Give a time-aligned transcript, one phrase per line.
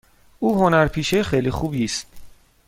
[0.39, 2.07] او هنرپیشه خیلی خوبی است.